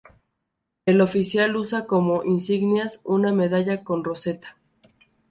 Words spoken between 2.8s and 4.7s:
una medalla con roseta.